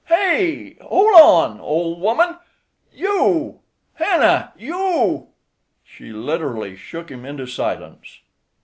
[0.05, 0.77] Hey!
[0.81, 1.59] hole on!
[1.59, 3.59] ole woman!—you!
[3.93, 5.27] Hannah!—you."
[5.83, 8.21] She literally shook him into silence.